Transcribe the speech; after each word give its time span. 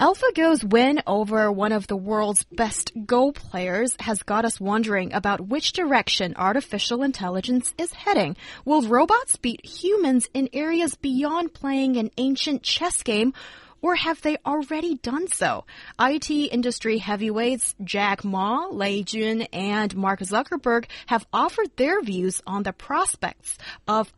AlphaGo's 0.00 0.64
win 0.64 1.02
over 1.06 1.52
one 1.52 1.72
of 1.72 1.86
the 1.86 1.96
world's 1.96 2.44
best 2.44 2.90
Go 3.04 3.32
players 3.32 3.94
has 4.00 4.22
got 4.22 4.46
us 4.46 4.58
wondering 4.58 5.12
about 5.12 5.48
which 5.48 5.74
direction 5.74 6.32
artificial 6.36 7.02
intelligence 7.02 7.74
is 7.76 7.92
heading. 7.92 8.34
Will 8.64 8.80
robots 8.80 9.36
beat 9.36 9.62
humans 9.62 10.26
in 10.32 10.48
areas 10.54 10.94
beyond 10.94 11.52
playing 11.52 11.98
an 11.98 12.10
ancient 12.16 12.62
chess 12.62 13.02
game? 13.02 13.34
Or 13.82 13.94
have 13.94 14.22
they 14.22 14.38
already 14.46 14.94
done 14.94 15.28
so? 15.28 15.66
IT 16.00 16.30
industry 16.30 16.96
heavyweights 16.96 17.74
Jack 17.84 18.24
Ma, 18.24 18.68
Lei 18.70 19.02
Jun, 19.02 19.42
and 19.52 19.94
Mark 19.94 20.20
Zuckerberg 20.20 20.86
have 21.08 21.26
offered 21.30 21.76
their 21.76 22.00
views 22.00 22.40
on 22.46 22.62
the 22.62 22.72
prospects 22.72 23.58
of 23.86 24.10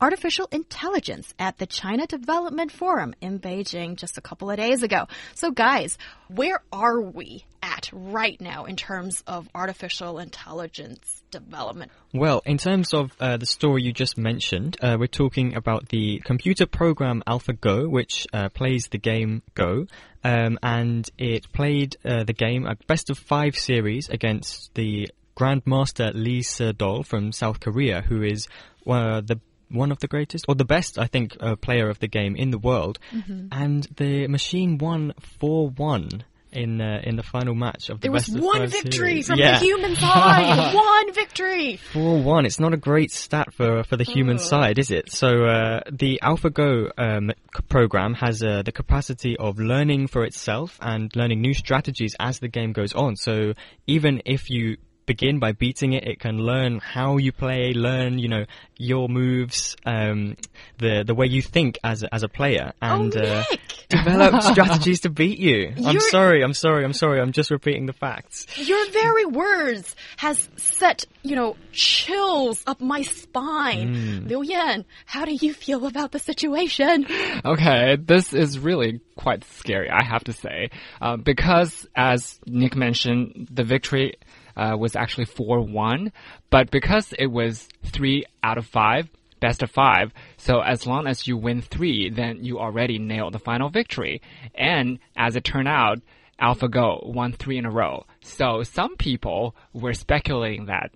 artificial 0.00 0.48
intelligence 0.50 1.32
at 1.38 1.58
the 1.58 1.66
China 1.66 2.06
Development 2.06 2.70
Forum 2.70 3.14
in 3.20 3.38
Beijing 3.38 3.96
just 3.96 4.18
a 4.18 4.20
couple 4.20 4.50
of 4.50 4.56
days 4.56 4.82
ago. 4.82 5.06
So, 5.34 5.50
guys, 5.50 5.98
where 6.28 6.62
are 6.72 7.00
we 7.00 7.44
at 7.62 7.90
right 7.92 8.40
now 8.40 8.64
in 8.64 8.76
terms 8.76 9.22
of 9.26 9.48
artificial 9.54 10.18
intelligence 10.18 11.22
development? 11.30 11.90
Well, 12.12 12.42
in 12.44 12.58
terms 12.58 12.94
of 12.94 13.12
uh, 13.18 13.36
the 13.36 13.46
story 13.46 13.82
you 13.82 13.92
just 13.92 14.18
mentioned, 14.18 14.76
uh, 14.80 14.96
we're 14.98 15.06
talking 15.06 15.56
about 15.56 15.88
the 15.88 16.20
computer 16.24 16.66
program 16.66 17.22
AlphaGo, 17.26 17.88
which 17.88 18.26
uh, 18.32 18.48
plays 18.50 18.88
the 18.88 18.98
game 18.98 19.42
Go. 19.54 19.86
Um, 20.22 20.58
and 20.62 21.08
it 21.18 21.52
played 21.52 21.96
uh, 22.04 22.24
the 22.24 22.32
game 22.32 22.66
a 22.66 22.76
best 22.86 23.10
of 23.10 23.18
five 23.18 23.56
series 23.56 24.08
against 24.08 24.72
the 24.74 25.10
Grandmaster 25.36 26.12
Lee 26.14 26.42
Se-dol 26.42 27.02
from 27.02 27.32
South 27.32 27.60
Korea, 27.60 28.00
who 28.00 28.22
is 28.22 28.48
uh, 28.86 29.20
the 29.20 29.40
one 29.74 29.90
of 29.92 29.98
the 29.98 30.08
greatest, 30.08 30.44
or 30.48 30.54
the 30.54 30.64
best, 30.64 30.98
I 30.98 31.06
think, 31.06 31.36
uh, 31.40 31.56
player 31.56 31.88
of 31.88 31.98
the 31.98 32.08
game 32.08 32.36
in 32.36 32.50
the 32.50 32.58
world. 32.58 32.98
Mm-hmm. 33.12 33.48
And 33.52 33.86
the 33.96 34.26
machine 34.28 34.78
won 34.78 35.12
4 35.40 35.68
1 35.70 36.24
in 36.52 36.80
uh, 36.80 37.00
in 37.02 37.16
the 37.16 37.22
final 37.24 37.52
match 37.52 37.90
of 37.90 38.00
the 38.00 38.06
There 38.08 38.12
best 38.12 38.32
was 38.32 38.40
one 38.40 38.66
victory 38.68 38.92
series. 39.22 39.26
from 39.26 39.38
yeah. 39.40 39.58
the 39.58 39.64
human 39.64 39.96
side. 39.96 40.72
one 40.72 41.12
victory. 41.12 41.76
4 41.92 42.22
1. 42.22 42.46
It's 42.46 42.60
not 42.60 42.72
a 42.72 42.76
great 42.76 43.10
stat 43.10 43.52
for 43.52 43.82
for 43.82 43.96
the 43.96 44.04
human 44.04 44.36
Ugh. 44.36 44.42
side, 44.42 44.78
is 44.78 44.90
it? 44.92 45.10
So, 45.10 45.44
uh, 45.46 45.80
the 45.90 46.20
AlphaGo 46.22 46.90
um, 46.96 47.30
c- 47.56 47.62
program 47.68 48.14
has 48.14 48.40
uh, 48.42 48.62
the 48.62 48.70
capacity 48.72 49.36
of 49.36 49.58
learning 49.58 50.06
for 50.06 50.24
itself 50.24 50.78
and 50.80 51.10
learning 51.16 51.40
new 51.40 51.54
strategies 51.54 52.14
as 52.20 52.38
the 52.38 52.48
game 52.48 52.72
goes 52.72 52.92
on. 52.92 53.16
So, 53.16 53.54
even 53.88 54.22
if 54.24 54.48
you 54.48 54.76
begin 55.06 55.38
by 55.38 55.52
beating 55.52 55.92
it, 55.92 56.06
it 56.06 56.20
can 56.20 56.38
learn 56.38 56.80
how 56.80 57.16
you 57.16 57.32
play, 57.32 57.72
learn, 57.72 58.18
you 58.18 58.28
know, 58.28 58.44
your 58.76 59.08
moves, 59.08 59.76
um, 59.84 60.36
the 60.78 61.04
the 61.06 61.14
way 61.14 61.26
you 61.26 61.42
think 61.42 61.78
as 61.84 62.02
a, 62.02 62.14
as 62.14 62.22
a 62.22 62.28
player, 62.28 62.72
and 62.82 63.16
oh, 63.16 63.20
uh, 63.20 63.44
develop 63.88 64.42
strategies 64.52 65.00
to 65.00 65.10
beat 65.10 65.38
you. 65.38 65.72
I'm 65.84 66.00
sorry, 66.00 66.42
I'm 66.42 66.54
sorry, 66.54 66.84
I'm 66.84 66.92
sorry. 66.92 67.20
I'm 67.20 67.32
just 67.32 67.50
repeating 67.50 67.86
the 67.86 67.92
facts. 67.92 68.46
Your 68.56 68.90
very 68.90 69.26
words 69.26 69.94
has 70.16 70.48
set, 70.56 71.04
you 71.22 71.36
know, 71.36 71.56
chills 71.72 72.62
up 72.66 72.80
my 72.80 73.02
spine. 73.02 74.26
Liu 74.26 74.42
Yan, 74.42 74.84
how 75.06 75.24
do 75.24 75.34
you 75.34 75.54
feel 75.54 75.86
about 75.86 76.12
the 76.12 76.18
situation? 76.18 77.06
Okay, 77.44 77.96
this 77.96 78.32
is 78.32 78.58
really 78.58 79.00
quite 79.16 79.44
scary, 79.44 79.90
I 79.90 80.02
have 80.04 80.24
to 80.24 80.32
say, 80.32 80.70
uh, 81.00 81.16
because 81.16 81.86
as 81.94 82.38
Nick 82.46 82.74
mentioned, 82.74 83.48
the 83.50 83.64
victory 83.64 84.16
uh, 84.56 84.76
was 84.78 84.96
actually 84.96 85.26
four 85.26 85.60
one, 85.60 86.12
but 86.50 86.70
because 86.70 87.12
it 87.18 87.26
was 87.26 87.68
three 87.84 88.24
out 88.42 88.58
of 88.58 88.66
five. 88.66 89.08
Best 89.40 89.62
of 89.62 89.70
five. 89.70 90.14
So 90.38 90.60
as 90.60 90.86
long 90.86 91.06
as 91.06 91.26
you 91.26 91.36
win 91.36 91.60
three, 91.60 92.08
then 92.08 92.42
you 92.42 92.58
already 92.60 92.98
nailed 92.98 93.34
the 93.34 93.38
final 93.38 93.68
victory. 93.68 94.22
And 94.54 94.98
as 95.18 95.36
it 95.36 95.44
turned 95.44 95.68
out, 95.68 95.98
AlphaGo 96.40 97.12
won 97.12 97.34
three 97.34 97.58
in 97.58 97.66
a 97.66 97.70
row. 97.70 98.06
So 98.22 98.62
some 98.62 98.96
people 98.96 99.54
were 99.74 99.92
speculating 99.92 100.66
that 100.66 100.92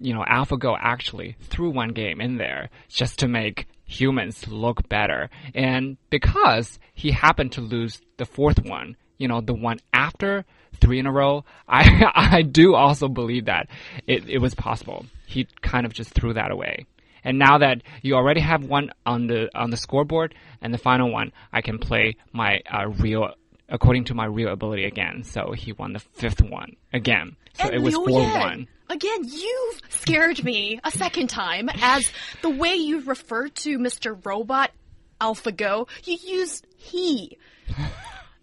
you 0.00 0.12
know, 0.12 0.24
AlphaGo 0.28 0.76
actually 0.80 1.36
threw 1.40 1.70
one 1.70 1.90
game 1.90 2.20
in 2.20 2.36
there 2.36 2.70
just 2.88 3.18
to 3.20 3.28
make 3.28 3.66
humans 3.84 4.48
look 4.48 4.88
better. 4.88 5.30
And 5.54 5.96
because 6.10 6.78
he 6.94 7.10
happened 7.12 7.52
to 7.52 7.60
lose 7.60 8.00
the 8.16 8.24
fourth 8.24 8.64
one, 8.64 8.96
you 9.18 9.28
know, 9.28 9.40
the 9.40 9.54
one 9.54 9.78
after 9.92 10.44
three 10.80 10.98
in 10.98 11.06
a 11.06 11.12
row, 11.12 11.44
I, 11.68 12.10
I 12.14 12.42
do 12.42 12.74
also 12.74 13.08
believe 13.08 13.46
that 13.46 13.68
it, 14.06 14.28
it 14.28 14.38
was 14.38 14.54
possible. 14.54 15.06
He 15.26 15.46
kind 15.62 15.86
of 15.86 15.92
just 15.92 16.10
threw 16.10 16.34
that 16.34 16.50
away. 16.50 16.86
And 17.24 17.38
now 17.38 17.58
that 17.58 17.82
you 18.02 18.14
already 18.16 18.40
have 18.40 18.64
one 18.64 18.90
on 19.06 19.26
the 19.26 19.48
on 19.54 19.70
the 19.70 19.78
scoreboard 19.78 20.34
and 20.60 20.74
the 20.74 20.78
final 20.78 21.10
one, 21.10 21.32
I 21.52 21.62
can 21.62 21.78
play 21.78 22.16
my 22.32 22.60
uh, 22.70 22.88
real 22.88 23.30
according 23.68 24.04
to 24.04 24.14
my 24.14 24.26
real 24.26 24.52
ability 24.52 24.84
again. 24.84 25.24
So 25.24 25.52
he 25.52 25.72
won 25.72 25.94
the 25.94 26.00
fifth 26.00 26.42
one 26.42 26.76
again. 26.92 27.36
So 27.54 27.64
and 27.64 27.74
it 27.74 27.80
was 27.80 27.94
four 27.94 28.06
one. 28.06 28.68
Again, 28.90 29.24
you've 29.24 29.80
scared 29.88 30.44
me 30.44 30.78
a 30.84 30.90
second 30.90 31.28
time 31.28 31.70
as 31.80 32.12
the 32.42 32.50
way 32.50 32.74
you 32.74 33.00
refer 33.00 33.48
to 33.48 33.78
Mr. 33.78 34.22
Robot 34.26 34.70
AlphaGo, 35.20 35.88
you 36.04 36.18
used 36.22 36.66
he. 36.76 37.38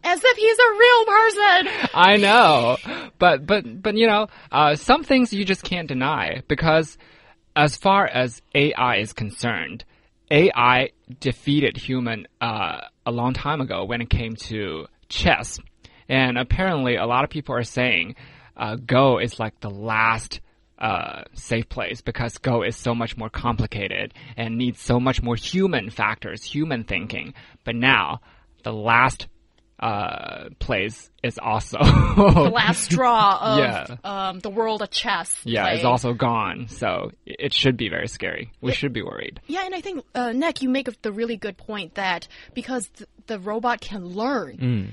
As 0.03 0.21
if 0.23 0.37
he's 0.37 0.57
a 0.57 0.71
real 0.79 1.05
person. 1.05 1.89
I 1.93 2.17
know, 2.17 2.77
but 3.19 3.45
but 3.45 3.81
but 3.81 3.95
you 3.95 4.07
know, 4.07 4.27
uh, 4.51 4.75
some 4.75 5.03
things 5.03 5.31
you 5.31 5.45
just 5.45 5.63
can't 5.63 5.87
deny 5.87 6.41
because, 6.47 6.97
as 7.55 7.75
far 7.75 8.07
as 8.07 8.41
AI 8.55 8.97
is 8.97 9.13
concerned, 9.13 9.85
AI 10.31 10.89
defeated 11.19 11.77
human 11.77 12.27
uh, 12.39 12.81
a 13.05 13.11
long 13.11 13.33
time 13.33 13.61
ago 13.61 13.85
when 13.85 14.01
it 14.01 14.09
came 14.09 14.35
to 14.37 14.87
chess, 15.07 15.59
and 16.09 16.37
apparently 16.37 16.95
a 16.95 17.05
lot 17.05 17.23
of 17.23 17.29
people 17.29 17.55
are 17.55 17.63
saying 17.63 18.15
uh, 18.57 18.75
Go 18.75 19.19
is 19.19 19.39
like 19.39 19.59
the 19.59 19.69
last. 19.69 20.41
Uh, 20.79 21.25
safe 21.35 21.69
place 21.69 22.01
because 22.01 22.39
Go 22.39 22.63
is 22.63 22.75
so 22.75 22.95
much 22.95 23.15
more 23.15 23.29
complicated 23.29 24.15
and 24.35 24.57
needs 24.57 24.81
so 24.81 24.99
much 24.99 25.21
more 25.21 25.35
human 25.35 25.91
factors, 25.91 26.43
human 26.43 26.85
thinking. 26.85 27.35
But 27.63 27.75
now, 27.75 28.21
the 28.63 28.73
last 28.73 29.27
uh, 29.81 30.49
place 30.59 31.09
is 31.23 31.39
also 31.39 31.77
The 31.83 32.51
last 32.53 32.83
straw 32.83 33.37
of 33.41 33.59
Yeah. 33.59 33.95
um, 34.03 34.39
the 34.39 34.49
world 34.49 34.81
of 34.81 34.91
chess. 34.91 35.35
yeah, 35.43 35.63
play. 35.63 35.73
also 35.83 36.13
gone. 36.13 36.67
So 36.67 37.11
it 37.25 37.35
it 37.39 37.53
should 37.53 37.77
be 37.77 37.89
very 37.89 38.07
scary. 38.07 38.51
We 38.61 38.71
should 38.73 38.93
be 38.93 39.01
worried. 39.01 39.41
Yeah, 39.47 39.65
and 39.65 39.73
I 39.75 39.81
think, 39.81 40.05
uh, 40.15 40.31
Nick, 40.31 40.61
you 40.61 40.69
make 40.69 40.87
the 41.01 41.11
really 41.11 41.35
good 41.37 41.57
point 41.57 41.95
that 41.95 42.27
because 42.53 42.87
th 42.97 43.07
the 43.27 43.39
robot 43.39 43.81
can 43.81 44.05
learn, 44.05 44.57
Mm. 44.57 44.87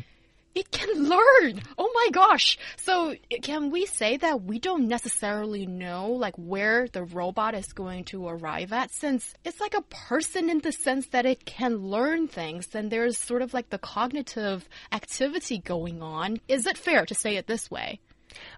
It 0.55 0.71
can 0.71 1.09
learn. 1.09 1.63
Oh 1.77 1.91
my 1.95 2.09
gosh! 2.13 2.59
So 2.79 3.15
can 3.43 3.71
we 3.71 3.87
say 3.87 4.17
that 4.17 4.43
we 4.43 4.59
don't 4.59 4.89
necessarily 4.89 5.67
know 5.67 6.11
like 6.13 6.35
where 6.37 6.89
the 6.89 7.05
robot 7.05 7.55
is 7.55 7.73
going 7.73 8.05
to 8.07 8.27
arrive 8.27 8.73
at, 8.73 8.91
since 8.91 9.35
it's 9.45 9.61
like 9.61 9.75
a 9.75 9.83
person 9.83 10.51
in 10.51 10.59
the 10.61 10.73
sense 10.73 11.07
that 11.09 11.27
it 11.27 11.45
can 11.45 11.77
learn 11.79 12.29
things, 12.29 12.75
and 12.75 12.91
there's 12.91 13.19
sort 13.19 13.43
of 13.43 13.55
like 13.55 13.71
the 13.71 13.79
cognitive 13.79 14.69
activity 14.93 15.59
going 15.59 16.03
on. 16.03 16.41
Is 16.49 16.67
it 16.67 16.77
fair 16.79 17.07
to 17.07 17.15
say 17.15 17.37
it 17.37 17.47
this 17.47 17.71
way? 17.71 18.01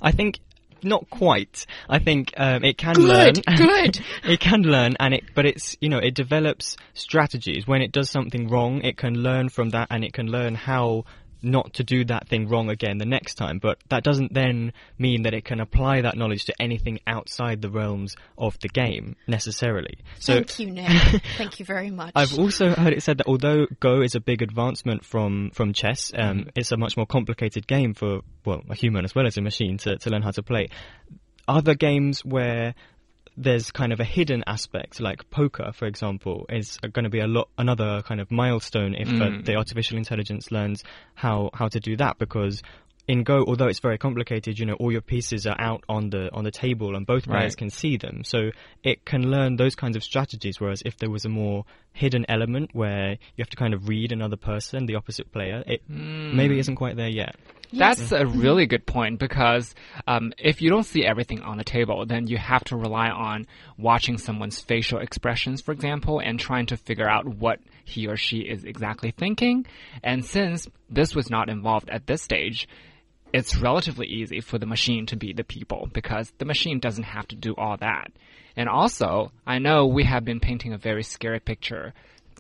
I 0.03 0.13
think 0.13 0.41
not 0.83 1.09
quite. 1.11 1.67
I 1.89 1.99
think 1.99 2.33
um, 2.37 2.65
it 2.65 2.79
can 2.79 2.95
Good, 2.95 3.05
learn. 3.47 3.57
good. 3.57 4.01
it 4.25 4.41
can 4.41 4.63
learn, 4.63 4.97
and 4.99 5.15
it, 5.15 5.25
but 5.35 5.47
it's 5.47 5.77
you 5.81 5.89
know 5.89 5.99
it 5.99 6.15
develops 6.15 6.77
strategies. 6.95 7.67
When 7.67 7.83
it 7.83 7.93
does 7.93 8.11
something 8.11 8.49
wrong, 8.49 8.81
it 8.83 8.97
can 8.97 9.15
learn 9.15 9.49
from 9.49 9.71
that, 9.71 9.89
and 9.91 10.05
it 10.05 10.13
can 10.13 10.29
learn 10.29 10.55
how 10.55 11.05
not 11.43 11.75
to 11.75 11.85
do 11.85 12.05
that 12.05 12.29
thing 12.29 12.49
wrong 12.49 12.71
again 12.71 12.99
the 12.99 13.07
next 13.07 13.35
time. 13.35 13.59
But 13.59 13.79
that 13.89 14.03
doesn't 14.03 14.33
then 14.33 14.73
mean 14.99 15.23
that 15.23 15.35
it 15.35 15.45
can 15.45 15.61
apply 15.61 16.03
that 16.03 16.17
knowledge 16.17 16.45
to 16.47 16.55
anything 16.61 17.01
outside 17.07 17.63
the 17.63 17.71
realms 17.71 18.17
of 18.39 18.59
the 18.61 18.69
game 18.69 19.17
necessarily. 19.27 19.99
So. 20.19 20.35
Thank 20.35 20.59
you, 20.59 20.71
Nick. 20.71 21.23
Thank 21.37 21.59
you 21.59 21.65
very 21.65 21.91
much. 21.91 22.13
I've 22.15 22.39
also 22.39 22.71
heard 22.71 22.93
it 22.93 23.03
said 23.03 23.19
that 23.19 23.27
although 23.27 23.67
Go 23.81 24.03
is 24.03 24.15
a 24.15 24.21
big 24.21 24.43
advancement 24.43 25.05
from, 25.05 25.51
from 25.51 25.73
chess, 25.73 26.13
um, 26.15 26.49
it's 26.55 26.73
a 26.73 26.77
much 26.77 26.97
more 26.97 27.07
complicated 27.07 27.67
game 27.67 27.95
for, 27.95 28.21
well, 28.45 28.63
a 28.69 28.75
human 28.75 29.05
as 29.05 29.15
well 29.15 29.27
as 29.27 29.37
a 29.37 29.43
machine 29.43 29.79
to, 29.79 29.97
to 29.99 30.11
learn 30.11 30.23
how 30.23 30.31
to 30.33 30.43
play. 30.43 30.69
Other 31.49 31.75
games 31.75 32.25
where 32.25 32.75
there's 33.43 33.71
kind 33.71 33.93
of 33.93 34.01
a 34.01 34.05
hidden 34.05 34.45
aspect, 34.47 35.01
like 35.01 35.29
poker, 35.31 35.73
for 35.73 35.87
example, 35.87 36.47
is 36.49 36.79
going 36.93 37.05
to 37.05 37.11
be 37.11 37.21
a 37.21 37.27
lot 37.27 37.49
another 37.57 38.03
kind 38.03 38.21
of 38.21 38.31
milestone 38.31 38.95
if 38.95 39.09
uh, 39.21 39.31
the 39.45 39.57
artificial 39.57 39.97
intelligence 39.97 40.51
learns 40.53 40.85
how 41.15 41.51
how 41.55 41.69
to 41.69 41.81
do 41.81 41.97
that 41.97 42.19
because 42.19 42.63
in 43.09 43.25
Go, 43.25 43.45
although 43.49 43.67
it's 43.67 43.81
very 43.81 43.99
complicated, 43.99 44.59
you 44.59 44.67
know, 44.67 44.75
all 44.75 44.93
your 44.93 45.01
pieces 45.01 45.45
are 45.47 45.57
out 45.59 45.83
on 45.89 46.11
the 46.11 46.31
on 46.33 46.45
the 46.45 46.51
table 46.53 46.95
and 46.95 47.05
both 47.07 47.25
players 47.25 47.53
Right. 47.53 47.57
can 47.57 47.71
see 47.71 47.97
them. 47.97 48.23
So 48.25 48.51
it 48.85 49.05
can 49.05 49.23
learn 49.31 49.57
those 49.57 49.75
kinds 49.75 49.97
of 49.97 50.05
strategies. 50.05 50.61
Whereas 50.61 50.83
if 50.85 50.97
there 50.99 51.11
was 51.11 51.25
a 51.25 51.29
more 51.29 51.65
hidden 51.93 52.25
element 52.29 52.71
where 52.73 53.13
you 53.13 53.43
have 53.43 53.49
to 53.51 53.57
kind 53.57 53.75
of 53.75 53.89
read 53.89 54.13
another 54.13 54.37
person, 54.37 54.87
the 54.87 54.95
opposite 54.95 55.33
player, 55.33 55.65
it 55.67 55.83
Hmm. 55.89 56.37
maybe 56.37 56.59
isn't 56.61 56.77
quite 56.77 56.97
there 56.97 57.09
yet. 57.09 57.35
That's 57.73 58.13
a 58.13 58.27
really 58.27 58.67
good 58.67 58.87
point 58.87 59.19
because 59.19 59.75
um, 60.07 60.33
if 60.39 60.61
you 60.61 60.71
don't 60.71 60.85
see 60.85 61.05
everything 61.05 61.41
on 61.43 61.57
the 61.57 61.65
table, 61.65 62.05
then 62.07 62.27
you 62.27 62.37
have 62.37 62.65
to 62.65 62.77
rely 62.77 63.09
on 63.09 63.47
watching 63.79 64.19
someone's 64.19 64.61
facial 64.61 64.99
expressions, 64.99 65.61
for 65.61 65.73
example, 65.73 66.21
and 66.21 66.39
trying 66.39 66.67
to 66.67 66.77
figure 66.77 67.09
out 67.09 67.27
what 67.27 67.61
he 67.85 68.07
or 68.07 68.17
she 68.17 68.39
is 68.39 68.65
exactly 68.65 69.13
thinking. 69.13 69.67
And 70.03 70.25
since 70.25 70.69
this 70.89 71.15
was 71.15 71.31
not 71.31 71.49
involved 71.49 71.91
at 71.91 72.07
this 72.07 72.23
stage, 72.23 72.69
it's 73.33 73.57
relatively 73.57 74.07
easy 74.07 74.41
for 74.41 74.59
the 74.59 74.67
machine 74.67 75.07
to 75.07 75.17
be 75.17 75.33
the 75.33 75.45
people 75.45 75.89
because 75.93 76.33
the 76.39 76.45
machine 76.45 76.81
doesn't 76.81 77.05
have 77.05 77.29
to 77.29 77.37
do 77.37 77.55
all 77.57 77.77
that. 77.77 78.11
And 78.57 78.69
also, 78.69 79.31
I 79.47 79.59
know 79.59 79.87
we 79.87 80.05
have 80.05 80.25
been 80.25 80.41
painting 80.41 80.73
a 80.73 80.79
very 80.79 81.05
scary 81.05 81.41
picture 81.41 81.95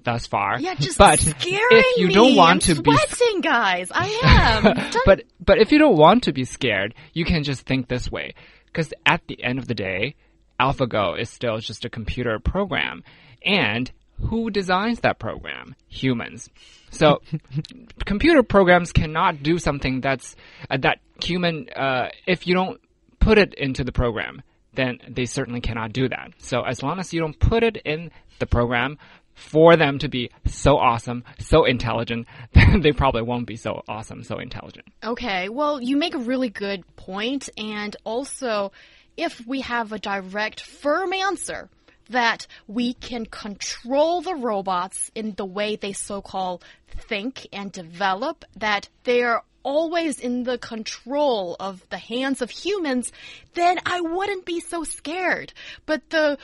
thus 0.05 0.27
far. 0.27 0.59
Yeah, 0.61 0.75
just 0.75 0.99
but 0.99 1.19
scaring 1.19 1.65
if 1.71 1.99
you 1.99 2.09
me. 2.09 2.15
don't 2.15 2.37
want 2.37 2.69
I'm 2.69 2.77
to 2.77 2.83
be 2.83 2.97
sweating, 2.97 3.41
guys. 3.41 3.91
I 3.93 4.07
am. 4.23 4.91
But 5.07 5.25
but 5.45 5.59
if 5.59 5.73
you 5.73 5.79
don't 5.79 5.97
want 5.97 6.25
to 6.25 6.33
be 6.33 6.45
scared, 6.45 6.95
you 7.13 7.25
can 7.25 7.43
just 7.43 7.63
think 7.63 7.89
this 7.89 8.11
way. 8.11 8.35
Because 8.67 8.93
at 9.05 9.23
the 9.27 9.43
end 9.43 9.59
of 9.59 9.67
the 9.67 9.75
day, 9.75 10.15
AlphaGo 10.61 11.19
is 11.19 11.29
still 11.31 11.59
just 11.59 11.85
a 11.85 11.91
computer 11.91 12.39
program, 12.39 13.03
and 13.45 13.91
who 14.29 14.51
designs 14.51 15.01
that 15.01 15.19
program? 15.19 15.75
Humans. 15.89 16.51
So 16.91 17.23
computer 18.05 18.43
programs 18.43 18.93
cannot 18.93 19.43
do 19.43 19.59
something 19.59 20.01
that's 20.01 20.37
uh, 20.69 20.77
that 20.79 20.99
human. 21.23 21.69
Uh, 21.75 22.09
if 22.27 22.47
you 22.47 22.55
don't 22.55 22.81
put 23.19 23.39
it 23.39 23.55
into 23.55 23.85
the 23.85 23.93
program, 23.93 24.43
then 24.75 24.99
they 25.09 25.27
certainly 25.27 25.61
cannot 25.61 25.93
do 25.93 26.09
that. 26.09 26.33
So 26.39 26.63
as 26.63 26.83
long 26.83 26.99
as 26.99 27.13
you 27.13 27.21
don't 27.21 27.39
put 27.39 27.63
it 27.63 27.77
in 27.85 28.11
the 28.39 28.47
program 28.47 28.99
for 29.41 29.77
them 29.77 29.99
to 29.99 30.09
be 30.09 30.31
so 30.47 30.77
awesome, 30.77 31.25
so 31.39 31.65
intelligent, 31.65 32.27
they 32.79 32.93
probably 32.93 33.23
won't 33.23 33.47
be 33.47 33.57
so 33.57 33.83
awesome, 33.89 34.23
so 34.23 34.39
intelligent. 34.39 34.87
Okay, 35.03 35.49
well, 35.49 35.81
you 35.81 35.97
make 35.97 36.15
a 36.15 36.19
really 36.19 36.51
good 36.51 36.85
point, 36.97 37.49
and 37.57 37.97
also, 38.05 38.73
if 39.17 39.45
we 39.47 39.63
have 39.63 39.93
a 39.93 39.99
direct, 39.99 40.61
firm 40.61 41.13
answer 41.13 41.69
that 42.11 42.47
we 42.67 42.93
can 42.95 43.25
control 43.25 44.21
the 44.21 44.35
robots 44.35 45.11
in 45.15 45.33
the 45.37 45.45
way 45.45 45.77
they 45.77 45.93
so 45.93 46.21
called 46.21 46.65
think 47.09 47.47
and 47.53 47.71
develop, 47.73 48.45
that 48.57 48.89
they 49.05 49.23
are 49.23 49.45
always 49.63 50.19
in 50.19 50.43
the 50.45 50.59
control 50.59 51.57
of 51.61 51.87
the 51.91 51.99
hands 51.99 52.43
of 52.43 52.51
humans, 52.51 53.13
then 53.55 53.79
I 53.85 54.01
wouldn't 54.01 54.45
be 54.45 54.61
so 54.61 54.85
scared. 54.85 55.53
But 55.87 56.09
the 56.11 56.39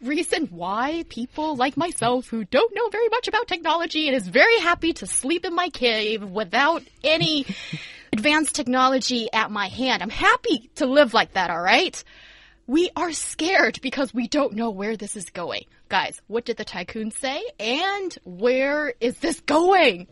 reason 0.00 0.46
why 0.46 1.04
people 1.08 1.56
like 1.56 1.76
myself 1.76 2.28
who 2.28 2.44
don't 2.44 2.74
know 2.74 2.88
very 2.88 3.08
much 3.08 3.28
about 3.28 3.48
technology 3.48 4.06
and 4.06 4.16
is 4.16 4.28
very 4.28 4.58
happy 4.60 4.92
to 4.94 5.06
sleep 5.06 5.44
in 5.44 5.54
my 5.54 5.68
cave 5.68 6.22
without 6.22 6.82
any 7.02 7.46
advanced 8.12 8.54
technology 8.54 9.28
at 9.32 9.50
my 9.50 9.68
hand. 9.68 10.02
I'm 10.02 10.10
happy 10.10 10.70
to 10.76 10.86
live 10.86 11.14
like 11.14 11.34
that, 11.34 11.50
all 11.50 11.60
right? 11.60 12.02
We 12.66 12.90
are 12.96 13.12
scared 13.12 13.80
because 13.82 14.12
we 14.12 14.28
don't 14.28 14.52
know 14.52 14.70
where 14.70 14.96
this 14.96 15.16
is 15.16 15.30
going. 15.30 15.64
Guys, 15.88 16.20
what 16.26 16.44
did 16.44 16.58
the 16.58 16.64
tycoon 16.64 17.10
say? 17.10 17.42
And 17.58 18.16
where 18.24 18.92
is 19.00 19.18
this 19.18 19.40
going? 19.40 20.06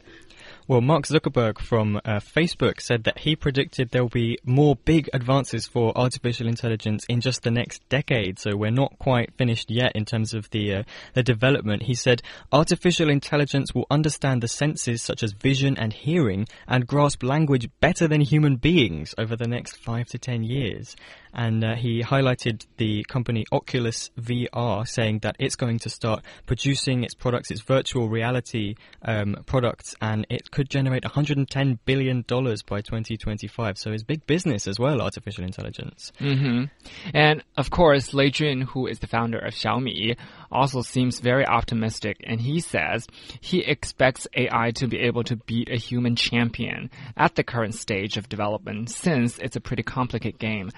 Well, 0.69 0.81
Mark 0.81 1.05
Zuckerberg 1.05 1.61
from 1.61 1.99
uh, 1.99 2.19
Facebook 2.19 2.81
said 2.81 3.05
that 3.05 3.21
he 3.21 3.37
predicted 3.37 3.91
there 3.91 4.03
will 4.03 4.09
be 4.09 4.37
more 4.45 4.75
big 4.75 5.09
advances 5.13 5.69
for 5.69 5.97
artificial 5.97 6.49
intelligence 6.49 7.05
in 7.09 7.21
just 7.21 7.45
the 7.45 7.53
next 7.53 7.89
decade. 7.89 8.41
So 8.41 8.57
we're 8.57 8.73
not 8.73 8.99
quite 8.99 9.33
finished 9.39 9.71
yet 9.71 9.93
in 9.95 10.05
terms 10.05 10.35
of 10.35 10.51
the 10.51 10.75
uh, 10.75 10.83
the 11.15 11.23
development. 11.23 11.85
He 11.85 11.95
said 11.95 12.21
artificial 12.51 13.11
intelligence 13.11 13.77
will 13.77 13.87
understand 13.93 14.43
the 14.43 14.49
senses 14.49 15.03
such 15.03 15.23
as 15.23 15.35
vision 15.35 15.79
and 15.79 15.93
hearing 15.93 16.49
and 16.67 16.85
grasp 16.85 17.23
language 17.23 17.69
better 17.81 18.09
than 18.09 18.21
human 18.21 18.57
beings 18.57 19.15
over 19.17 19.37
the 19.37 19.47
next 19.47 19.77
five 19.77 20.09
to 20.09 20.19
ten 20.19 20.43
years. 20.43 20.97
And 21.37 21.63
uh, 21.63 21.75
he 21.75 22.03
highlighted 22.03 22.67
the 22.79 23.05
company 23.05 23.45
Oculus 23.53 24.11
VR, 24.19 24.89
saying 24.89 25.19
that 25.21 25.37
it's 25.39 25.55
going 25.55 25.79
to 25.81 25.91
start 25.91 26.25
producing 26.47 27.05
its 27.05 27.15
products, 27.15 27.51
its 27.51 27.61
virtual 27.61 28.09
reality 28.09 28.77
um, 29.03 29.37
products, 29.45 29.95
and 30.01 30.27
it 30.31 30.51
could 30.51 30.71
generate 30.71 31.05
110 31.05 31.79
billion 31.85 32.25
dollars 32.27 32.63
by 32.63 32.81
2025. 32.81 33.77
So 33.77 33.93
it's 33.93 34.03
big 34.03 34.27
business 34.27 34.67
as 34.67 34.79
well, 34.79 35.03
artificial 35.03 35.45
intelligence. 35.45 36.11
hmm 36.19 36.65
And 37.13 37.45
of 37.59 37.71
course, 37.71 38.15
Lei 38.15 38.31
Jun, 38.31 38.63
who 38.63 38.87
is 38.87 39.01
the 39.01 39.07
founder 39.07 39.39
of 39.39 39.53
Xiaomi, 39.53 40.17
also 40.51 40.81
seems 40.81 41.21
very 41.21 41.45
optimistic, 41.45 42.17
and 42.25 42.41
he 42.41 42.61
says 42.61 43.07
he 43.43 43.61
expects 43.61 44.27
AI 44.35 44.71
to 44.77 44.87
be 44.87 45.01
able 45.01 45.25
to 45.25 45.37
beat 45.37 45.69
a 45.71 45.77
human 45.77 46.17
champion 46.17 46.91
at 47.15 47.35
the 47.35 47.45
current 47.45 47.75
stage 47.75 48.17
of 48.17 48.31
development, 48.31 48.89
since 48.89 49.39
it's 49.39 49.57
a 49.57 49.61
pretty 49.61 49.83
complicated 49.83 50.41
game. 50.41 50.71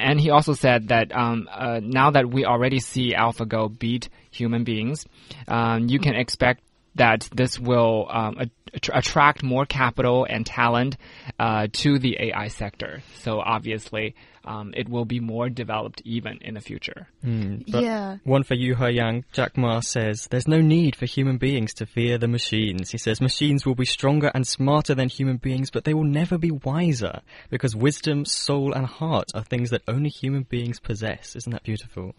And 0.00 0.20
he 0.20 0.30
also 0.30 0.54
said 0.54 0.88
that 0.88 1.14
um, 1.14 1.48
uh, 1.50 1.80
now 1.82 2.10
that 2.12 2.30
we 2.30 2.44
already 2.44 2.80
see 2.80 3.14
AlphaGo 3.14 3.78
beat 3.78 4.08
human 4.30 4.64
beings, 4.64 5.06
um, 5.48 5.88
you 5.88 5.98
can 5.98 6.14
expect 6.14 6.62
that 6.96 7.28
this 7.32 7.58
will 7.58 8.06
um, 8.10 8.36
att- 8.38 8.90
attract 8.92 9.42
more 9.42 9.66
capital 9.66 10.26
and 10.28 10.44
talent 10.44 10.96
uh, 11.38 11.68
to 11.72 11.98
the 11.98 12.16
AI 12.20 12.48
sector. 12.48 13.02
So 13.18 13.40
obviously, 13.40 14.14
um, 14.44 14.72
it 14.76 14.88
will 14.88 15.04
be 15.04 15.20
more 15.20 15.48
developed 15.48 16.02
even 16.04 16.38
in 16.40 16.54
the 16.54 16.60
future. 16.60 17.08
But 17.22 17.82
yeah. 17.82 18.16
One 18.24 18.42
for 18.42 18.54
Yu 18.54 18.76
Yang, 18.76 19.24
Jack 19.32 19.56
Ma 19.56 19.80
says, 19.80 20.28
There's 20.30 20.48
no 20.48 20.60
need 20.60 20.96
for 20.96 21.06
human 21.06 21.36
beings 21.36 21.74
to 21.74 21.86
fear 21.86 22.18
the 22.18 22.28
machines. 22.28 22.90
He 22.90 22.98
says, 22.98 23.20
Machines 23.20 23.66
will 23.66 23.74
be 23.74 23.84
stronger 23.84 24.30
and 24.34 24.46
smarter 24.46 24.94
than 24.94 25.08
human 25.08 25.36
beings, 25.36 25.70
but 25.70 25.84
they 25.84 25.94
will 25.94 26.04
never 26.04 26.38
be 26.38 26.50
wiser, 26.50 27.20
because 27.50 27.76
wisdom, 27.76 28.24
soul, 28.24 28.72
and 28.72 28.86
heart 28.86 29.28
are 29.34 29.42
things 29.44 29.70
that 29.70 29.82
only 29.86 30.08
human 30.08 30.44
beings 30.44 30.80
possess. 30.80 31.36
Isn't 31.36 31.52
that 31.52 31.62
beautiful? 31.62 32.14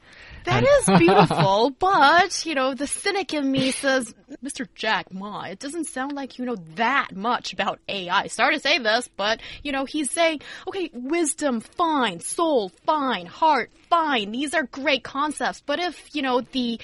That 0.45 0.63
is 0.63 1.00
beautiful, 1.00 1.71
but, 1.79 2.45
you 2.45 2.56
know, 2.56 2.73
the 2.73 2.88
cynic 2.88 3.33
in 3.33 3.51
me 3.51 3.71
says, 3.71 4.13
Mr. 4.44 4.68
Jack 4.75 5.13
Ma, 5.13 5.44
it 5.44 5.59
doesn't 5.59 5.85
sound 5.85 6.13
like 6.13 6.38
you 6.38 6.45
know 6.45 6.57
that 6.75 7.15
much 7.15 7.53
about 7.53 7.79
AI. 7.88 8.27
Sorry 8.27 8.56
to 8.56 8.62
say 8.62 8.77
this, 8.77 9.09
but, 9.15 9.39
you 9.63 9.71
know, 9.71 9.85
he's 9.85 10.12
saying, 10.12 10.41
okay, 10.68 10.89
wisdom, 10.94 11.62
fine, 11.62 12.10
soul, 12.19 12.69
fine, 12.85 13.25
heart, 13.25 13.71
fine. 13.89 14.31
These 14.31 14.53
are 14.53 14.63
great 14.63 15.03
concepts, 15.03 15.61
but 15.65 15.80
if, 15.80 16.15
you 16.15 16.21
know, 16.21 16.41
the, 16.41 16.80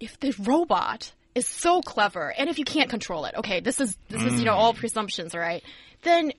if 0.00 0.18
the 0.20 0.34
robot 0.38 1.12
is 1.34 1.46
so 1.46 1.80
clever, 1.80 2.32
and 2.36 2.50
if 2.50 2.58
you 2.58 2.64
can't 2.64 2.90
control 2.90 3.24
it, 3.24 3.34
okay, 3.36 3.60
this 3.60 3.80
is, 3.80 3.96
this 4.08 4.22
is, 4.22 4.38
you 4.38 4.44
know, 4.44 4.54
all 4.54 4.74
mm. 4.74 4.76
presumptions, 4.76 5.34
right? 5.34 5.62
Then 6.02 6.32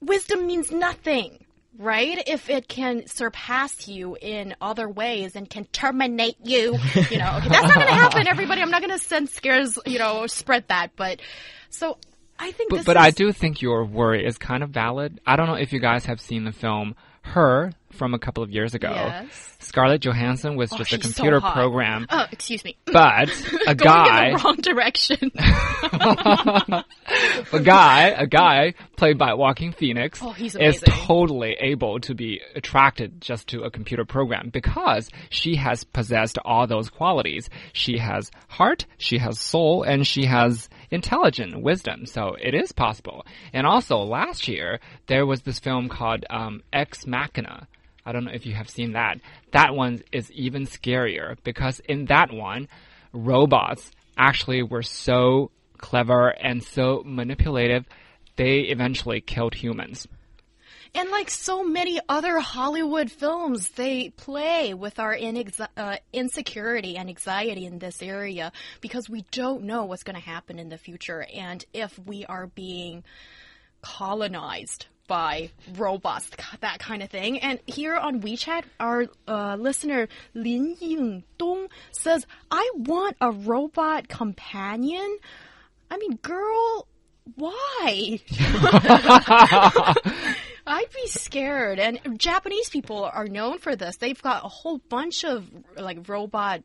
wisdom 0.00 0.46
means 0.46 0.70
nothing, 0.70 1.44
right? 1.78 2.22
If 2.26 2.48
it 2.48 2.68
can 2.68 3.06
surpass 3.06 3.88
you 3.88 4.16
in 4.20 4.54
other 4.60 4.88
ways 4.88 5.36
and 5.36 5.48
can 5.48 5.64
terminate 5.66 6.36
you, 6.44 6.78
you 7.10 7.18
know, 7.18 7.36
okay, 7.38 7.48
that's 7.48 7.66
not 7.66 7.74
going 7.74 7.86
to 7.86 7.94
happen, 7.94 8.26
everybody. 8.26 8.62
I'm 8.62 8.70
not 8.70 8.80
going 8.80 8.98
to 8.98 9.04
send 9.04 9.28
scares, 9.28 9.78
you 9.86 9.98
know, 9.98 10.26
spread 10.26 10.68
that, 10.68 10.92
but 10.96 11.20
so 11.70 11.98
I 12.38 12.52
think 12.52 12.70
But, 12.70 12.76
this 12.78 12.86
but 12.86 12.96
is, 12.96 13.02
I 13.02 13.10
do 13.10 13.32
think 13.32 13.62
your 13.62 13.84
worry 13.84 14.26
is 14.26 14.38
kind 14.38 14.62
of 14.62 14.70
valid. 14.70 15.20
I 15.26 15.36
don't 15.36 15.46
know 15.46 15.54
if 15.54 15.72
you 15.72 15.78
guys 15.78 16.06
have 16.06 16.20
seen 16.20 16.44
the 16.44 16.52
film 16.52 16.94
Her 17.22 17.72
from 17.92 18.14
a 18.14 18.18
couple 18.18 18.42
of 18.42 18.50
years 18.50 18.74
ago. 18.74 18.90
Yes. 18.90 19.56
Scarlett 19.60 20.00
Johansson 20.02 20.56
was 20.56 20.72
Oh, 20.72 20.78
just 20.78 20.92
a 20.92 20.96
she's 20.96 21.14
so 21.14 21.22
computer 21.22 21.40
program, 21.40 22.06
Oh, 22.10 22.24
excuse 22.32 22.64
me. 22.64 22.76
but 22.86 23.30
a 23.66 23.74
guy. 23.74 24.28
in 24.28 24.32
the 24.36 24.42
wrong 24.42 24.56
direction. 24.56 25.30
a 27.52 27.60
guy, 27.60 28.08
a 28.08 28.26
guy 28.26 28.74
played 28.96 29.18
by 29.18 29.34
Joaquin 29.34 29.72
Phoenix, 29.72 30.20
Oh, 30.22 30.32
he's 30.32 30.56
is 30.56 30.82
totally 30.86 31.56
able 31.60 32.00
to 32.00 32.14
be 32.14 32.40
attracted 32.54 33.20
just 33.20 33.48
to 33.48 33.62
a 33.62 33.70
computer 33.70 34.04
program 34.04 34.50
because 34.52 35.08
she 35.30 35.56
has 35.56 35.84
possessed 35.84 36.38
all 36.44 36.66
those 36.66 36.90
qualities. 36.90 37.48
She 37.72 37.98
has 37.98 38.30
heart, 38.48 38.86
she 38.98 39.18
has 39.18 39.38
soul, 39.38 39.82
and 39.82 40.06
she 40.06 40.24
has 40.24 40.68
intelligent 40.92 41.60
wisdom. 41.60 42.06
So 42.06 42.36
it 42.40 42.54
is 42.54 42.70
possible. 42.70 43.26
And 43.52 43.66
also 43.66 43.98
last 43.98 44.46
year 44.46 44.78
there 45.06 45.26
was 45.26 45.42
this 45.42 45.58
film 45.58 45.88
called 45.88 46.24
um, 46.30 46.62
Ex 46.72 47.06
Machina. 47.06 47.66
I 48.04 48.12
don't 48.12 48.24
know 48.24 48.32
if 48.32 48.46
you 48.46 48.54
have 48.54 48.68
seen 48.68 48.92
that. 48.92 49.18
That 49.52 49.74
one 49.74 50.02
is 50.12 50.30
even 50.32 50.66
scarier 50.66 51.36
because 51.44 51.80
in 51.80 52.06
that 52.06 52.32
one, 52.32 52.68
robots 53.12 53.90
actually 54.16 54.62
were 54.62 54.82
so 54.82 55.50
clever 55.78 56.28
and 56.28 56.62
so 56.62 57.02
manipulative, 57.04 57.84
they 58.36 58.60
eventually 58.60 59.20
killed 59.20 59.54
humans. 59.54 60.06
And 60.94 61.10
like 61.10 61.30
so 61.30 61.64
many 61.64 62.00
other 62.06 62.38
Hollywood 62.38 63.10
films, 63.10 63.70
they 63.70 64.10
play 64.10 64.74
with 64.74 64.98
our 64.98 65.16
uh, 65.76 65.96
insecurity 66.12 66.98
and 66.98 67.08
anxiety 67.08 67.64
in 67.64 67.78
this 67.78 68.02
area 68.02 68.52
because 68.82 69.08
we 69.08 69.24
don't 69.30 69.62
know 69.62 69.86
what's 69.86 70.02
going 70.02 70.16
to 70.16 70.22
happen 70.22 70.58
in 70.58 70.68
the 70.68 70.76
future 70.76 71.26
and 71.34 71.64
if 71.72 71.98
we 71.98 72.26
are 72.26 72.46
being 72.46 73.04
colonized 73.80 74.86
by 75.08 75.50
robots, 75.76 76.30
that 76.60 76.78
kind 76.78 77.02
of 77.02 77.10
thing. 77.10 77.40
And 77.40 77.58
here 77.66 77.96
on 77.96 78.20
WeChat, 78.20 78.64
our 78.78 79.06
uh, 79.26 79.56
listener 79.56 80.08
Lin 80.34 80.76
Ying 80.78 81.24
Dong 81.38 81.68
says, 81.90 82.26
I 82.50 82.70
want 82.76 83.16
a 83.20 83.30
robot 83.30 84.08
companion. 84.08 85.18
I 85.90 85.98
mean, 85.98 86.18
girl, 86.22 86.86
why? 87.34 88.20
Be 91.02 91.08
scared. 91.08 91.78
And 91.78 92.18
Japanese 92.18 92.68
people 92.68 93.04
are 93.04 93.26
known 93.26 93.58
for 93.58 93.74
this. 93.74 93.96
They've 93.96 94.20
got 94.20 94.44
a 94.44 94.48
whole 94.48 94.78
bunch 94.78 95.24
of 95.24 95.48
like 95.76 96.08
robot 96.08 96.62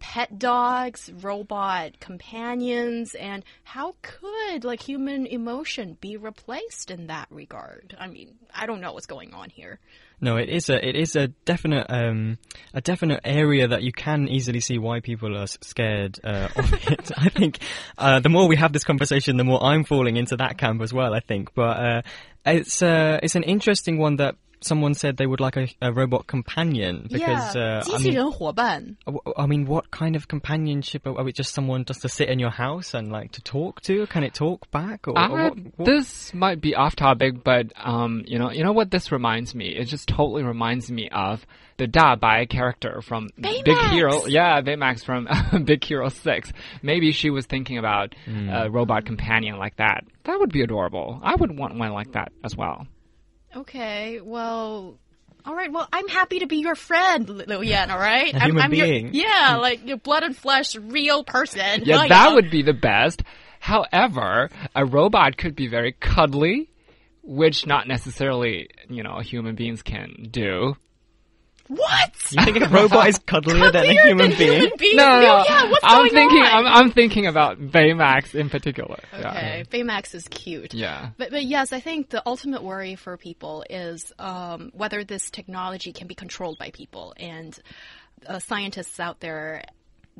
pet 0.00 0.38
dogs, 0.38 1.10
robot 1.20 2.00
companions, 2.00 3.14
and 3.14 3.44
how 3.62 3.94
could 4.02 4.64
like 4.64 4.80
human 4.80 5.26
emotion 5.26 5.98
be 6.00 6.16
replaced 6.16 6.90
in 6.90 7.08
that 7.08 7.28
regard? 7.30 7.96
I 7.98 8.06
mean, 8.06 8.36
I 8.54 8.66
don't 8.66 8.80
know 8.80 8.92
what's 8.92 9.06
going 9.06 9.34
on 9.34 9.50
here. 9.50 9.80
No, 10.24 10.38
it 10.38 10.48
is 10.48 10.70
a 10.70 10.88
it 10.88 10.96
is 10.96 11.16
a 11.16 11.28
definite 11.44 11.84
um, 11.90 12.38
a 12.72 12.80
definite 12.80 13.20
area 13.24 13.68
that 13.68 13.82
you 13.82 13.92
can 13.92 14.26
easily 14.26 14.60
see 14.60 14.78
why 14.78 15.00
people 15.00 15.36
are 15.36 15.46
scared 15.46 16.18
uh, 16.24 16.48
of 16.56 16.72
it. 16.90 17.10
I 17.14 17.28
think 17.28 17.58
uh, 17.98 18.20
the 18.20 18.30
more 18.30 18.48
we 18.48 18.56
have 18.56 18.72
this 18.72 18.84
conversation, 18.84 19.36
the 19.36 19.44
more 19.44 19.62
I'm 19.62 19.84
falling 19.84 20.16
into 20.16 20.38
that 20.38 20.56
camp 20.56 20.80
as 20.80 20.94
well. 20.94 21.12
I 21.12 21.20
think, 21.20 21.52
but 21.52 21.76
uh, 21.76 22.02
it's 22.46 22.80
uh, 22.80 23.20
it's 23.22 23.36
an 23.36 23.42
interesting 23.42 23.98
one 23.98 24.16
that 24.16 24.36
someone 24.64 24.94
said 24.94 25.16
they 25.16 25.26
would 25.26 25.40
like 25.40 25.56
a, 25.56 25.68
a 25.80 25.92
robot 25.92 26.26
companion 26.26 27.06
because 27.10 27.54
yeah, 27.54 27.80
uh, 27.80 27.84
I, 27.92 27.98
mean, 27.98 28.96
I 29.36 29.46
mean, 29.46 29.66
what 29.66 29.90
kind 29.90 30.16
of 30.16 30.28
companionship 30.28 31.06
are, 31.06 31.18
are 31.18 31.24
we? 31.24 31.32
Just 31.32 31.52
someone 31.52 31.84
just 31.84 32.02
to 32.02 32.08
sit 32.08 32.28
in 32.28 32.38
your 32.38 32.50
house 32.50 32.94
and 32.94 33.10
like 33.12 33.32
to 33.32 33.42
talk 33.42 33.80
to? 33.82 34.06
Can 34.06 34.24
it 34.24 34.34
talk 34.34 34.70
back? 34.70 35.06
Or, 35.08 35.18
uh, 35.18 35.28
or 35.28 35.42
what, 35.50 35.58
what? 35.76 35.86
This 35.86 36.32
might 36.34 36.60
be 36.60 36.74
off 36.74 36.96
topic, 36.96 37.44
but 37.44 37.72
um, 37.76 38.24
you 38.26 38.38
know, 38.38 38.50
you 38.50 38.64
know 38.64 38.72
what 38.72 38.90
this 38.90 39.12
reminds 39.12 39.54
me? 39.54 39.68
It 39.68 39.84
just 39.84 40.08
totally 40.08 40.42
reminds 40.42 40.90
me 40.90 41.08
of 41.10 41.44
the 41.76 41.86
Da 41.88 42.14
Bai 42.14 42.46
character 42.46 43.02
from 43.02 43.30
Baymax. 43.40 43.64
Big 43.64 43.78
Hero. 43.90 44.26
Yeah, 44.26 44.60
Baymax 44.60 45.04
from 45.04 45.28
Big 45.64 45.82
Hero 45.82 46.08
Six. 46.08 46.52
Maybe 46.82 47.10
she 47.12 47.30
was 47.30 47.46
thinking 47.46 47.78
about 47.78 48.14
Hmm. 48.24 48.48
a 48.48 48.70
robot 48.70 49.04
companion 49.04 49.58
like 49.58 49.76
that. 49.76 50.04
That 50.24 50.38
would 50.38 50.52
be 50.52 50.62
adorable. 50.62 51.20
I 51.22 51.34
would 51.34 51.56
want 51.58 51.76
one 51.76 51.92
like 51.92 52.12
that 52.12 52.32
as 52.44 52.56
well. 52.56 52.86
Okay, 53.56 54.20
well, 54.20 54.98
all 55.44 55.54
right. 55.54 55.70
Well, 55.72 55.88
I'm 55.92 56.08
happy 56.08 56.40
to 56.40 56.46
be 56.46 56.56
your 56.56 56.74
friend, 56.74 57.28
Liu 57.28 57.62
Yan. 57.62 57.90
All 57.90 57.98
right, 57.98 58.34
I'm, 58.34 58.40
human 58.50 58.62
I'm 58.62 58.74
your- 58.74 58.86
being. 58.86 59.10
yeah, 59.14 59.54
mm. 59.54 59.60
like 59.60 59.86
your 59.86 59.98
blood 59.98 60.22
and 60.22 60.36
flesh, 60.36 60.74
real 60.76 61.24
person. 61.24 61.82
Yeah, 61.84 62.06
that 62.08 62.32
uh, 62.32 62.34
would 62.34 62.50
be 62.50 62.62
the 62.62 62.72
best. 62.72 63.22
However, 63.60 64.50
a 64.74 64.84
robot 64.84 65.36
could 65.36 65.54
be 65.56 65.68
very 65.68 65.92
cuddly, 65.92 66.70
which 67.22 67.66
not 67.66 67.88
necessarily, 67.88 68.68
you 68.88 69.02
know, 69.02 69.20
human 69.20 69.54
beings 69.54 69.82
can 69.82 70.28
do. 70.30 70.76
What? 71.68 72.12
You 72.30 72.44
think 72.44 72.60
a 72.60 72.68
robot 72.68 73.08
is 73.08 73.18
cuddlier 73.18 73.72
than 73.72 73.86
a 73.86 73.92
human 73.92 74.30
than 74.30 74.38
being? 74.38 74.60
Human 74.60 74.76
beings? 74.78 74.96
No, 74.96 75.06
no, 75.06 75.20
no. 75.20 75.44
Yan, 75.44 75.70
what's 75.70 75.84
I'm 75.84 75.98
going 75.98 76.10
thinking. 76.10 76.42
on? 76.42 76.66
I'm, 76.66 76.66
I'm 76.66 76.90
thinking 76.90 77.26
about 77.26 77.58
Baymax 77.58 78.34
in 78.34 78.50
particular. 78.50 79.00
Yeah. 79.12 79.30
Okay, 79.30 79.64
Baymax 79.70 80.14
is 80.14 80.28
cute. 80.28 80.74
Yeah. 80.74 81.10
But, 81.16 81.30
but 81.30 81.44
yes, 81.44 81.72
I 81.72 81.80
think 81.80 82.10
the 82.10 82.22
ultimate 82.26 82.62
worry 82.62 82.96
for 82.96 83.16
people 83.16 83.64
is 83.70 84.12
um, 84.18 84.72
whether 84.74 85.04
this 85.04 85.30
technology 85.30 85.92
can 85.92 86.06
be 86.06 86.14
controlled 86.14 86.58
by 86.58 86.70
people. 86.70 87.14
And 87.16 87.58
uh, 88.26 88.40
scientists 88.40 89.00
out 89.00 89.20
there, 89.20 89.64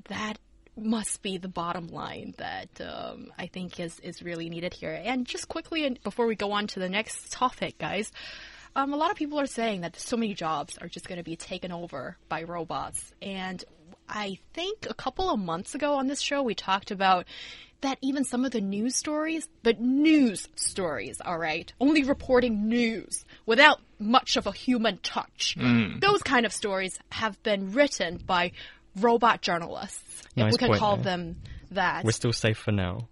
that 0.08 0.38
must 0.76 1.22
be 1.22 1.36
the 1.36 1.48
bottom 1.48 1.88
line 1.88 2.34
that 2.38 2.80
um, 2.80 3.30
I 3.38 3.46
think 3.48 3.78
is, 3.78 4.00
is 4.00 4.22
really 4.22 4.48
needed 4.48 4.72
here. 4.72 4.98
And 5.04 5.26
just 5.26 5.48
quickly, 5.48 5.84
and 5.84 6.02
before 6.02 6.26
we 6.26 6.36
go 6.36 6.52
on 6.52 6.68
to 6.68 6.80
the 6.80 6.88
next 6.88 7.30
topic, 7.30 7.78
guys, 7.78 8.10
um, 8.76 8.92
a 8.92 8.96
lot 8.96 9.10
of 9.10 9.16
people 9.16 9.38
are 9.40 9.46
saying 9.46 9.82
that 9.82 9.98
so 9.98 10.16
many 10.16 10.34
jobs 10.34 10.78
are 10.78 10.88
just 10.88 11.08
going 11.08 11.18
to 11.18 11.24
be 11.24 11.36
taken 11.36 11.72
over 11.72 12.16
by 12.28 12.42
robots. 12.42 13.12
And 13.22 13.62
I 14.08 14.38
think 14.52 14.86
a 14.88 14.94
couple 14.94 15.30
of 15.30 15.38
months 15.38 15.74
ago 15.74 15.94
on 15.94 16.06
this 16.08 16.20
show, 16.20 16.42
we 16.42 16.54
talked 16.54 16.90
about 16.90 17.26
that 17.80 17.98
even 18.00 18.24
some 18.24 18.44
of 18.44 18.50
the 18.50 18.60
news 18.60 18.96
stories, 18.96 19.46
but 19.62 19.78
news 19.80 20.48
stories, 20.56 21.20
all 21.24 21.38
right, 21.38 21.70
only 21.80 22.02
reporting 22.02 22.66
news 22.68 23.24
without 23.44 23.80
much 23.98 24.36
of 24.36 24.46
a 24.46 24.52
human 24.52 24.98
touch. 24.98 25.54
Those 26.00 26.22
kind 26.22 26.46
of 26.46 26.52
stories 26.52 26.98
have 27.10 27.42
been 27.42 27.72
written 27.72 28.16
by 28.16 28.52
robot 28.96 29.42
journalists. 29.42 30.22
if 30.30 30.36
Nice 30.36 30.52
we 30.52 30.58
can 30.58 30.68
point 30.68 30.80
call 30.80 30.96
there. 30.96 31.04
them 31.04 31.36
that. 31.72 32.04
We're 32.04 32.12
still 32.12 32.32
safe 32.32 32.56
for 32.58 32.72
now. 32.72 33.08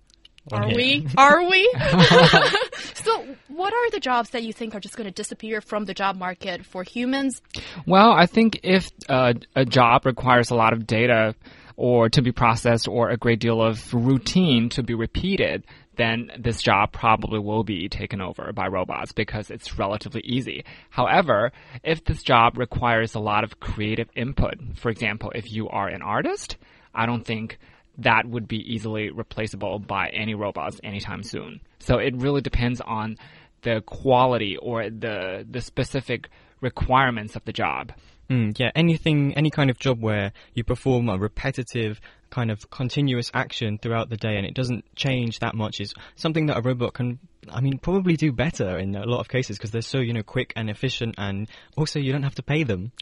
Are 0.51 0.67
here. 0.67 0.77
we? 0.77 1.07
Are 1.17 1.49
we? 1.49 1.71
so, 3.05 3.27
what 3.49 3.73
are 3.73 3.91
the 3.91 4.01
jobs 4.01 4.31
that 4.31 4.43
you 4.43 4.53
think 4.53 4.75
are 4.75 4.81
just 4.81 4.97
going 4.97 5.07
to 5.07 5.13
disappear 5.13 5.61
from 5.61 5.85
the 5.85 5.95
job 5.95 6.17
market 6.17 6.65
for 6.65 6.83
humans? 6.83 7.41
Well, 7.87 8.13
I 8.13 8.27
think 8.27 8.61
if 8.63 8.91
uh, 9.09 9.35
a 9.55 9.65
job 9.65 10.07
requires 10.07 10.51
a 10.51 10.55
lot 10.55 10.73
of 10.73 10.87
data 10.87 11.35
or 11.77 12.09
to 12.11 12.23
be 12.23 12.33
processed 12.33 12.89
or 12.89 13.11
a 13.11 13.17
great 13.17 13.41
deal 13.41 13.63
of 13.63 13.93
routine 13.93 14.69
to 14.71 14.83
be 14.83 14.95
repeated, 14.95 15.65
then 15.97 16.31
this 16.39 16.63
job 16.63 16.93
probably 16.93 17.39
will 17.39 17.65
be 17.65 17.89
taken 17.89 18.21
over 18.21 18.53
by 18.53 18.67
robots 18.67 19.13
because 19.13 19.51
it's 19.51 19.79
relatively 19.79 20.23
easy. 20.25 20.65
However, 20.91 21.53
if 21.83 22.05
this 22.05 22.23
job 22.23 22.57
requires 22.57 23.15
a 23.15 23.21
lot 23.21 23.45
of 23.45 23.61
creative 23.61 24.09
input, 24.17 24.55
for 24.77 24.91
example, 24.91 25.33
if 25.35 25.53
you 25.53 25.69
are 25.69 25.89
an 25.89 26.03
artist, 26.03 26.57
I 26.95 27.07
don't 27.07 27.25
think 27.25 27.59
that 27.99 28.27
would 28.27 28.49
be 28.49 28.57
easily 28.57 29.11
replaceable 29.11 29.79
by 29.79 30.09
any 30.09 30.35
robots 30.35 30.81
anytime 30.83 31.23
soon. 31.23 31.61
So 31.83 31.99
it 31.99 32.17
really 32.17 32.41
depends 32.41 32.81
on 32.81 33.19
the 33.63 33.83
quality 33.85 34.57
or 34.57 34.91
the 34.91 35.47
the 35.49 35.61
specific 35.61 36.29
requirements 36.61 37.37
of 37.37 37.45
the 37.45 37.53
job. 37.53 37.93
Mm, 38.31 38.59
yeah, 38.59 38.71
anything, 38.75 39.37
any 39.37 39.51
kind 39.51 39.69
of 39.69 39.79
job 39.79 40.01
where 40.01 40.33
you 40.55 40.65
perform 40.65 41.09
a 41.09 41.19
repetitive 41.19 42.01
kind 42.31 42.51
of 42.51 42.71
continuous 42.71 43.31
action 43.35 43.79
throughout 43.79 44.09
the 44.09 44.17
day 44.17 44.37
and 44.37 44.47
it 44.47 44.55
doesn't 44.55 44.85
change 44.97 45.41
that 45.41 45.55
much 45.55 45.81
is 45.81 45.93
something 46.17 46.47
that 46.47 46.57
a 46.57 46.63
robot 46.63 46.95
can, 46.95 47.19
I 47.49 47.61
mean, 47.61 47.79
probably 47.79 48.17
do 48.17 48.33
better 48.33 48.79
in 48.79 48.95
a 48.95 49.05
lot 49.05 49.21
of 49.21 49.29
cases 49.29 49.59
because 49.59 49.71
they're 49.73 49.83
so, 49.83 49.99
you 49.99 50.13
know, 50.13 50.23
quick 50.23 50.53
and 50.55 50.71
efficient 50.71 51.17
and 51.19 51.49
also 51.77 51.99
you 51.99 52.13
don't 52.13 52.23
have 52.23 52.37
to 52.37 52.43
pay 52.43 52.63
them. 52.63 52.93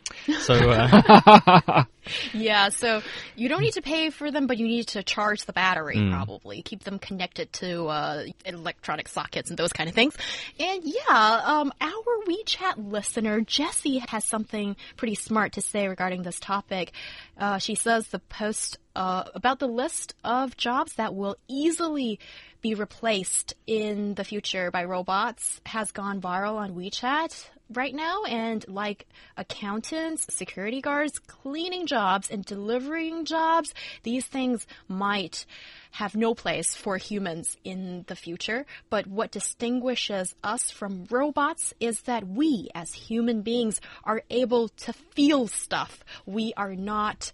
So, 0.40 0.54
uh, 0.54 1.84
Yeah, 2.32 2.70
so 2.70 3.02
you 3.36 3.48
don't 3.48 3.60
need 3.60 3.74
to 3.74 3.82
pay 3.82 4.10
for 4.10 4.30
them, 4.30 4.46
but 4.46 4.58
you 4.58 4.66
need 4.66 4.88
to 4.88 5.02
charge 5.02 5.44
the 5.44 5.52
battery, 5.52 5.96
probably. 6.10 6.62
Keep 6.62 6.84
them 6.84 6.98
connected 6.98 7.52
to 7.54 7.86
uh, 7.86 8.24
electronic 8.44 9.08
sockets 9.08 9.50
and 9.50 9.58
those 9.58 9.72
kind 9.72 9.88
of 9.88 9.94
things. 9.94 10.16
And 10.58 10.82
yeah, 10.84 11.40
um, 11.44 11.72
our 11.80 12.24
WeChat 12.26 12.74
listener, 12.90 13.40
Jessie, 13.40 13.98
has 14.08 14.24
something 14.24 14.76
pretty 14.96 15.14
smart 15.14 15.52
to 15.52 15.60
say 15.60 15.88
regarding 15.88 16.22
this 16.22 16.40
topic. 16.40 16.92
Uh, 17.38 17.58
she 17.58 17.74
says 17.74 18.08
the 18.08 18.18
post 18.18 18.78
uh, 18.96 19.24
about 19.34 19.58
the 19.58 19.68
list 19.68 20.14
of 20.24 20.56
jobs 20.56 20.94
that 20.94 21.14
will 21.14 21.36
easily 21.48 22.18
be 22.60 22.74
replaced 22.74 23.54
in 23.66 24.14
the 24.14 24.24
future 24.24 24.70
by 24.70 24.84
robots 24.84 25.60
has 25.66 25.92
gone 25.92 26.20
viral 26.20 26.56
on 26.56 26.74
WeChat 26.74 27.48
right 27.72 27.94
now 27.94 28.24
and 28.24 28.66
like 28.68 29.06
accountants, 29.36 30.34
security 30.34 30.80
guards, 30.80 31.18
cleaning 31.18 31.86
jobs 31.86 32.30
and 32.30 32.44
delivering 32.44 33.24
jobs, 33.24 33.72
these 34.02 34.26
things 34.26 34.66
might 34.88 35.46
have 35.92 36.14
no 36.14 36.34
place 36.34 36.74
for 36.74 36.96
humans 36.96 37.56
in 37.64 38.04
the 38.08 38.16
future. 38.16 38.66
But 38.90 39.06
what 39.06 39.30
distinguishes 39.30 40.34
us 40.42 40.70
from 40.70 41.06
robots 41.10 41.74
is 41.80 42.02
that 42.02 42.26
we 42.26 42.68
as 42.74 42.92
human 42.92 43.42
beings 43.42 43.80
are 44.04 44.22
able 44.30 44.68
to 44.68 44.92
feel 44.92 45.48
stuff. 45.48 46.04
We 46.26 46.52
are 46.56 46.74
not 46.74 47.32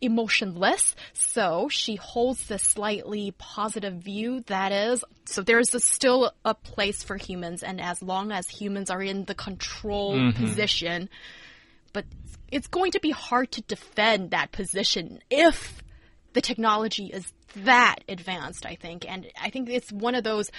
emotionless. 0.00 0.94
So 1.12 1.68
she 1.68 1.96
holds 1.96 2.46
this 2.46 2.62
slightly 2.62 3.34
positive 3.38 3.94
view 3.94 4.44
that 4.46 4.72
is, 4.72 5.04
so 5.24 5.42
there's 5.42 5.74
a, 5.74 5.80
still 5.80 6.32
a 6.44 6.54
place 6.54 7.02
for 7.02 7.16
humans, 7.16 7.62
and 7.62 7.80
as 7.80 8.02
long 8.02 8.32
as 8.32 8.48
humans 8.48 8.90
are 8.90 9.02
in 9.02 9.24
the 9.24 9.34
control 9.34 10.14
mm-hmm. 10.14 10.44
position, 10.44 11.08
but 11.92 12.04
it's 12.50 12.68
going 12.68 12.92
to 12.92 13.00
be 13.00 13.10
hard 13.10 13.52
to 13.52 13.62
defend 13.62 14.30
that 14.30 14.52
position 14.52 15.20
if 15.30 15.82
the 16.32 16.40
technology 16.40 17.06
is 17.06 17.32
that 17.64 17.96
advanced, 18.08 18.66
I 18.66 18.74
think. 18.74 19.08
And 19.10 19.26
I 19.40 19.50
think 19.50 19.68
it's 19.68 19.90
one 19.90 20.14
of 20.14 20.24
those 20.24 20.50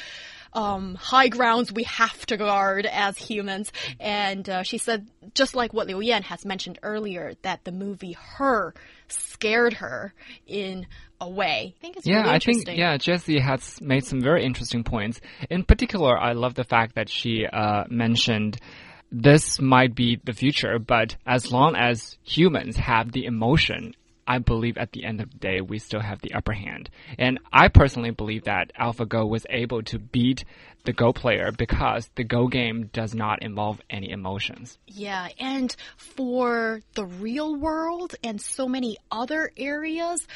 um, 0.54 0.96
high 0.96 1.28
grounds 1.28 1.72
we 1.72 1.84
have 1.84 2.26
to 2.28 2.38
guard 2.38 2.86
as 2.86 3.18
humans. 3.18 3.72
And 4.00 4.50
uh, 4.50 4.64
she 4.64 4.78
said, 4.78 5.08
just 5.34 5.56
like 5.56 5.74
what 5.74 5.88
Liu 5.88 6.02
Yan 6.02 6.24
has 6.24 6.46
mentioned 6.46 6.80
earlier, 6.84 7.34
that 7.44 7.64
the 7.64 7.72
movie 7.72 8.14
Her 8.14 8.74
scared 9.08 9.74
her 9.74 10.14
in 10.48 10.88
a 11.22 11.30
way. 11.30 11.76
I 11.78 11.82
think 11.82 11.98
it's 11.98 12.08
Yeah, 12.08 12.18
really 12.22 12.30
I 12.30 12.40
think 12.40 12.58
interesting. 12.60 12.80
yeah, 12.80 12.98
Jessie 12.98 13.40
has 13.40 13.82
made 13.82 14.06
some 14.06 14.22
very 14.22 14.44
interesting 14.46 14.84
points. 14.84 15.20
In 15.50 15.64
particular, 15.64 16.18
I 16.18 16.34
love 16.34 16.54
the 16.56 16.64
fact 16.64 16.96
that 16.96 17.10
she 17.10 17.46
uh, 17.46 17.84
mentioned 17.90 18.58
this 19.12 19.60
might 19.60 19.96
be 19.96 20.20
the 20.24 20.34
future, 20.34 20.78
but 20.80 21.16
as 21.26 21.52
long 21.52 21.76
as 21.76 22.18
humans 22.24 22.78
have 22.78 23.12
the 23.12 23.26
emotion, 23.26 23.94
I 24.30 24.38
believe 24.38 24.78
at 24.78 24.92
the 24.92 25.06
end 25.06 25.22
of 25.22 25.32
the 25.32 25.40
day, 25.40 25.60
we 25.60 25.80
still 25.80 26.02
have 26.02 26.22
the 26.22 26.36
upper 26.36 26.54
hand. 26.54 26.92
And 27.18 27.40
I 27.52 27.68
personally 27.68 28.12
believe 28.12 28.44
that 28.44 28.72
AlphaGo 28.80 29.28
was 29.28 29.44
able 29.50 29.82
to 29.84 29.98
beat 29.98 30.46
the 30.86 30.94
Go 30.94 31.12
player 31.12 31.52
because 31.52 32.12
the 32.14 32.24
Go 32.24 32.48
game 32.48 32.92
does 32.94 33.16
not 33.16 33.42
involve 33.42 33.82
any 33.90 34.12
emotions. 34.12 34.78
Yeah, 34.86 35.30
and 35.40 35.76
for 35.98 36.82
the 36.94 37.06
real 37.06 37.56
world 37.56 38.14
and 38.24 38.40
so 38.40 38.68
many 38.68 38.98
other 39.12 39.52
areas, 39.58 40.28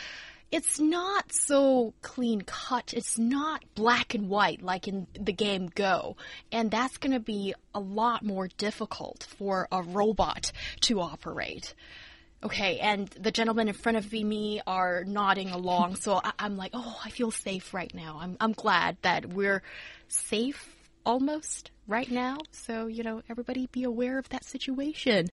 it's 0.52 0.80
not 0.80 1.32
so 1.32 1.94
clean 2.02 2.42
cut. 2.42 2.96
It's 2.96 3.20
not 3.20 3.64
black 3.76 4.16
and 4.16 4.28
white 4.28 4.64
like 4.64 4.88
in 4.88 5.06
the 5.14 5.34
game 5.34 5.68
Go. 5.68 6.18
And 6.52 6.72
that's 6.72 6.98
going 6.98 7.14
to 7.14 7.20
be 7.20 7.54
a 7.76 7.80
lot 7.80 8.24
more 8.24 8.48
difficult 8.58 9.28
for 9.38 9.68
a 9.72 9.84
robot 9.84 10.52
to 10.82 11.00
operate. 11.00 11.76
Okay, 12.44 12.80
and 12.80 13.08
the 13.08 13.32
gentlemen 13.32 13.70
in 13.70 13.74
front 13.74 13.98
of 13.98 14.12
me 14.12 14.62
are 14.68 15.06
nodding 15.06 15.50
along, 15.52 15.96
so 15.96 16.20
I, 16.22 16.34
am 16.40 16.58
like, 16.58 16.72
oh, 16.74 17.00
I 17.04 17.10
feel 17.10 17.32
safe 17.32 17.74
right 17.74 17.94
now. 17.94 18.20
I'm, 18.20 18.36
I'm 18.42 18.52
glad 18.52 18.98
that 19.02 19.28
we're 19.28 19.64
safe 20.10 20.76
almost 21.06 21.72
right 21.88 22.10
now. 22.12 22.38
So, 22.52 22.88
you 22.88 23.04
know, 23.04 23.22
everybody 23.30 23.68
be 23.68 23.86
aware 23.86 24.18
of 24.18 24.28
that 24.30 24.44
situation. 24.44 25.14